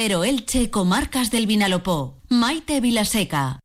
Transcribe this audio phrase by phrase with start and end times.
[0.00, 2.16] Pero Elche, Comarcas del Vinalopó.
[2.30, 3.59] Maite Vilaseca.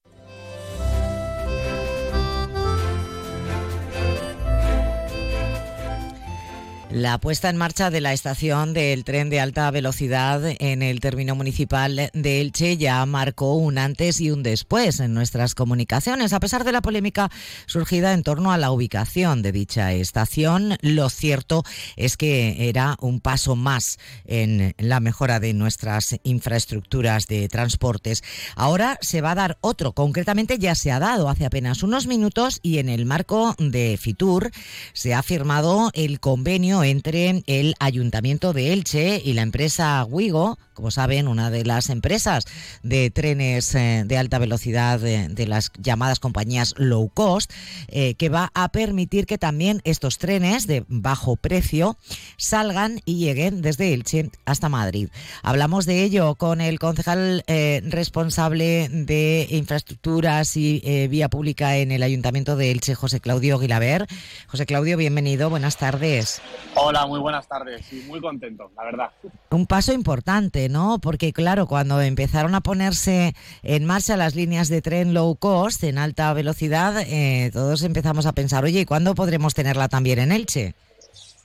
[6.95, 11.35] La puesta en marcha de la estación del tren de alta velocidad en el término
[11.35, 16.31] municipal de Elche ya marcó un antes y un después en nuestras comunicaciones.
[16.31, 17.29] A pesar de la polémica
[17.65, 21.65] surgida en torno a la ubicación de dicha estación, lo cierto
[21.97, 28.23] es que era un paso más en la mejora de nuestras infraestructuras de transportes.
[28.55, 32.61] Ahora se va a dar otro, concretamente ya se ha dado hace apenas unos minutos
[32.63, 34.49] y en el marco de Fitur
[34.93, 40.91] se ha firmado el convenio entre el Ayuntamiento de Elche y la empresa Wigo, como
[40.91, 42.45] saben, una de las empresas
[42.83, 47.51] de trenes eh, de alta velocidad de, las llamadas compañías low cost,
[47.87, 51.97] eh, que va a permitir que también estos trenes de bajo precio
[52.37, 55.09] salgan y lleguen desde Elche hasta Madrid.
[55.43, 62.03] Hablamos de ello con el concejal eh, responsable de infraestructuras y vía pública en el
[62.03, 64.07] Ayuntamiento de Elche, José Claudio Guilaber.
[64.47, 66.41] José Claudio, bienvenido, buenas tardes.
[66.75, 69.11] Hola, muy buenas tardes y muy contento, la verdad.
[69.49, 70.99] Un paso importante, ¿no?
[70.99, 75.97] Porque claro, cuando empezaron a ponerse en marcha las líneas de tren low cost en
[75.97, 80.73] alta velocidad, eh, todos empezamos a pensar, oye, ¿y cuándo podremos tenerla también en Elche?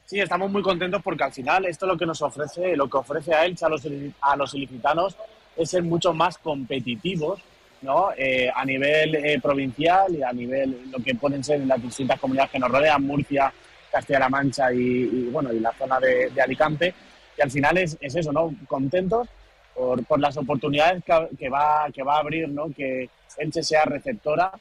[0.06, 3.34] Sí, estamos muy contentos porque al final esto lo que nos ofrece, lo que ofrece
[3.34, 3.82] a Elche, a los,
[4.20, 5.16] a los ilicitanos,
[5.56, 7.40] es ser mucho más competitivos
[7.82, 8.10] ¿no?
[8.16, 12.50] Eh, a nivel eh, provincial y a nivel lo que pueden ser las distintas comunidades
[12.50, 13.52] que nos rodean, Murcia,
[13.90, 16.94] Castilla-La Mancha y, bueno, y la zona de, Alicante.
[17.40, 18.54] Y al final es, es, eso, ¿no?
[18.68, 19.26] Contentos
[19.74, 21.02] por, por las oportunidades
[21.38, 22.70] que, va, que va a abrir, ¿no?
[22.70, 24.52] Que Elche sea receptora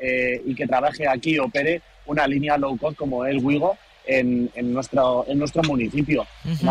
[0.00, 4.74] eh, y que trabaje aquí, opere una línea low cost como el Wigo en, en,
[4.74, 6.26] nuestro, en nuestro municipio.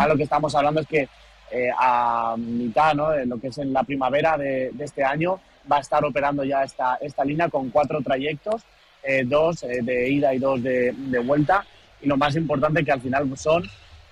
[0.06, 1.08] lo que estamos hablando es que
[1.50, 3.14] eh, a mitad, ¿no?
[3.14, 6.44] En lo que es en la primavera de, de, este año, va a estar operando
[6.44, 8.60] ya esta, esta línea con cuatro trayectos,
[9.02, 11.64] eh, dos de ida y dos de, de vuelta,
[12.02, 13.62] y lo más importante que al final son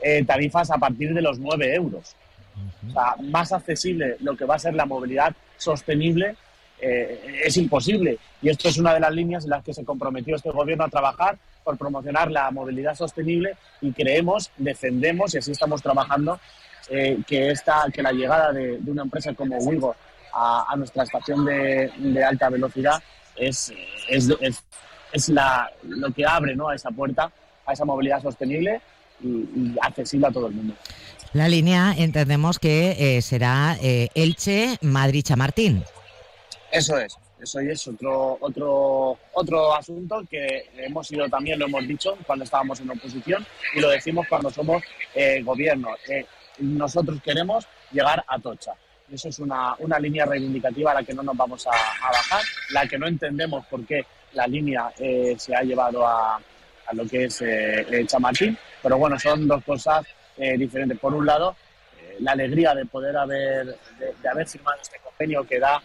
[0.02, 2.16] eh, tarifas a partir de los 9 euros.
[2.88, 6.36] O sea, más accesible lo que va a ser la movilidad sostenible
[6.80, 8.18] eh, es imposible.
[8.42, 10.88] Y esto es una de las líneas en las que se comprometió este gobierno a
[10.88, 16.40] trabajar por promocionar la movilidad sostenible y creemos, defendemos y así estamos trabajando
[16.90, 19.94] eh, que, esta, que la llegada de, una empresa como Wigo
[20.34, 23.00] a, nuestra estación de, alta velocidad
[23.36, 23.72] es,
[24.08, 24.28] es,
[25.12, 26.68] es, la, lo que abre ¿no?
[26.68, 27.30] a esa puerta
[27.64, 28.80] a esa movilidad sostenible
[29.22, 30.74] y, accesible a todo el mundo.
[31.32, 35.82] La línea entendemos que eh, será eh, Elche, Madrid, Chamartín.
[36.70, 42.16] Eso es, eso es otro, otro, otro asunto que hemos ido también, lo hemos dicho
[42.26, 44.82] cuando estábamos en oposición y lo decimos cuando somos
[45.14, 45.88] eh, gobierno.
[46.58, 48.72] nosotros queremos llegar a Tocha.
[49.10, 52.42] Eso es una, una, línea reivindicativa a la que no nos vamos a, a, bajar,
[52.70, 56.40] la que no entendemos por qué la línea se ha llevado a,
[56.86, 60.04] a lo que es eh, eh, Chamartín, pero bueno, son dos cosas
[60.36, 60.98] eh, diferentes.
[60.98, 61.56] Por un lado,
[62.20, 65.82] la alegría de poder haber, de, haber firmado este convenio que da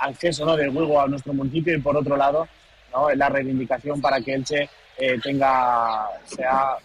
[0.00, 0.56] acceso ¿no?
[0.56, 2.48] del juego a nuestro municipio y por otro lado,
[2.92, 3.10] ¿no?
[3.10, 4.70] la reivindicación para que Elche
[5.22, 6.76] tenga, sea,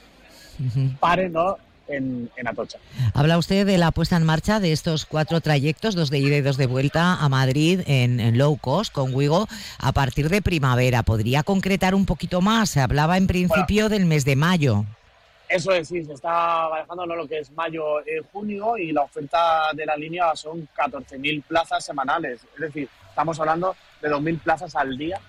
[1.00, 1.58] pare, ¿no?
[1.90, 2.80] En, Atocha.
[3.14, 6.42] Habla usted de la puesta en marcha de estos cuatro trayectos, dos de ida y
[6.42, 9.48] dos de vuelta a Madrid en, low cost con Wigo
[9.80, 11.04] a partir de primavera.
[11.04, 12.70] ¿Podría concretar un poquito más?
[12.70, 14.86] Se hablaba en principio del mes de mayo.
[15.48, 19.72] Eso es, sí, se está manejando lo que es mayo y junio y la oferta
[19.74, 22.42] de la línea son 14.000 plazas semanales.
[22.54, 25.20] Es decir, estamos hablando de 2.000 plazas al día,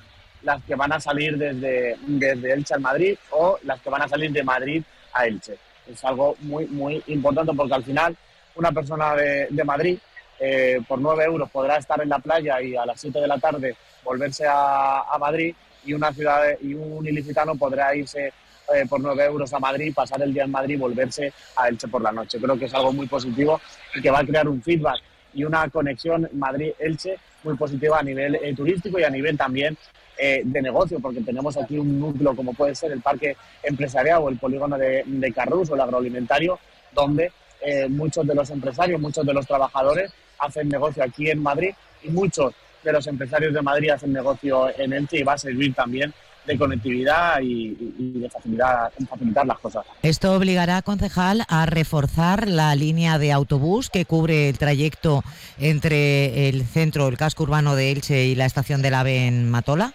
[0.42, 4.08] las que van a salir desde, desde Elche al Madrid o las que van a
[4.08, 4.82] salir de Madrid
[5.14, 5.56] a Elche
[5.92, 8.16] es algo muy, muy importante porque al final
[8.54, 9.98] una persona de, de Madrid
[10.38, 13.38] eh, por 9 euros podrá estar en la playa y a las 7 de la
[13.38, 18.32] tarde volverse a, a Madrid y una ciudad y un ilicitano podrá irse
[18.74, 21.88] eh, por 9 euros a Madrid, pasar el día en Madrid y volverse a Elche
[21.88, 22.38] por la noche.
[22.38, 23.60] Creo que es algo muy positivo
[23.94, 25.00] y que va a crear un feedback
[25.34, 29.76] y una conexión Madrid-Elche muy positiva a nivel eh, turístico y a nivel también
[30.18, 34.28] eh, de negocio, porque tenemos aquí un núcleo como puede ser el parque empresarial o
[34.28, 36.58] el polígono de, de Carrus o el agroalimentario,
[36.92, 37.32] donde
[37.62, 41.70] eh, muchos de los empresarios, muchos de los trabajadores hacen negocio aquí en Madrid
[42.02, 45.74] y muchos de los empresarios de Madrid hacen negocio en Elche y va a servir
[45.74, 46.12] también
[46.46, 49.86] de conectividad y, de facilitar, facilitar las cosas.
[50.02, 55.22] Esto obligará, concejal, a reforzar la línea de autobús que cubre el trayecto
[55.58, 59.94] entre el centro, el casco urbano de Elche y la estación del AVE en Matola.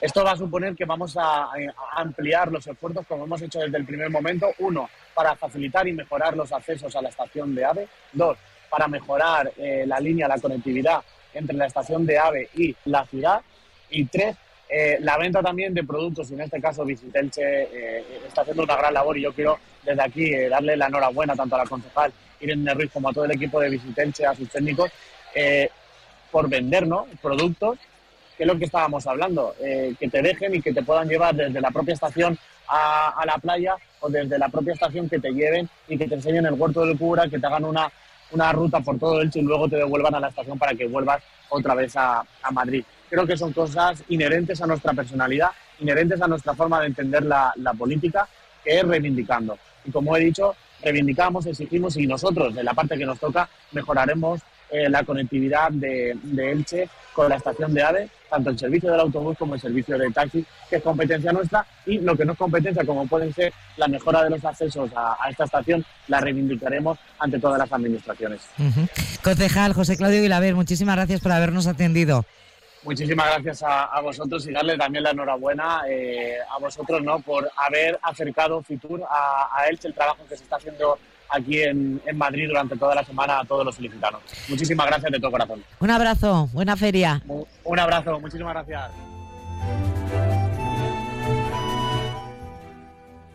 [0.00, 1.48] Esto va a suponer que vamos a,
[1.96, 4.48] ampliar los esfuerzos como hemos hecho desde el primer momento.
[4.58, 7.88] Uno, para facilitar y mejorar los accesos a la estación de AVE.
[8.12, 8.38] Dos,
[8.70, 11.00] para mejorar eh, la línea, la conectividad
[11.34, 13.40] entre la estación de AVE y la ciudad.
[13.90, 14.36] Y tres,
[14.68, 18.76] eh, la venta también de productos, y en este caso Visitelche eh, está haciendo una
[18.76, 22.74] gran labor y yo quiero desde aquí darle la enhorabuena tanto a la concejal Irene
[22.74, 24.90] Ruiz como a todo el equipo de Visitelche, a sus técnicos,
[26.30, 27.78] por vendernos productos,
[28.36, 31.60] que es lo que estábamos hablando, que te dejen y que te puedan llevar desde
[31.60, 32.38] la propia estación
[32.68, 36.46] a, la playa o desde la propia estación que te lleven y que te enseñen
[36.46, 37.90] el huerto del cura, que te hagan una,
[38.30, 41.22] una ruta por todo el y luego te devuelvan a la estación para que vuelvas
[41.48, 42.84] otra vez a, Madrid.
[43.10, 45.50] Creo que son cosas inherentes a nuestra personalidad,
[45.80, 48.28] inherentes a nuestra forma de entender la, política,
[48.64, 49.58] que es reivindicando.
[49.84, 54.40] Y como he dicho, reivindicamos, exigimos y nosotros, de la parte que nos toca, mejoraremos
[54.70, 59.36] eh, la conectividad de, Elche con la estación de AVE, tanto el servicio del autobús
[59.38, 62.84] como el servicio de taxi, que es competencia nuestra, y lo que no es competencia,
[62.84, 67.58] como pueden ser la mejora de los accesos a, esta estación, la reivindicaremos ante todas
[67.58, 68.42] las administraciones.
[69.22, 72.26] Concejal José Claudio Vilaver, muchísimas gracias por habernos atendido.
[72.88, 77.18] Muchísimas gracias a, vosotros y darle también la enhorabuena eh, a vosotros ¿no?
[77.20, 80.98] por haber acercado Fitur a, a Elche, el trabajo que se está haciendo
[81.28, 84.22] aquí en, Madrid durante toda la semana a todos los ilicitanos.
[84.48, 85.62] Muchísimas gracias de todo corazón.
[85.80, 87.22] Un abrazo, buena feria.
[87.64, 88.90] Un abrazo, muchísimas gracias.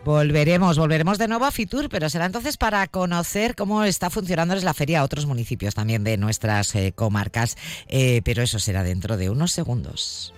[0.05, 4.73] Volveremos, volveremos de nuevo a Fitur, pero será entonces para conocer cómo está funcionando la
[4.73, 7.55] feria a otros municipios también de nuestras eh, comarcas,
[7.87, 10.33] eh, pero eso será dentro de unos segundos.